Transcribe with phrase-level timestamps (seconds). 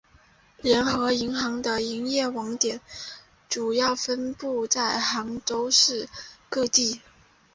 [0.63, 2.81] 联合银行的营业网点
[3.47, 6.09] 主要分布在杭州市
[6.49, 7.01] 各地。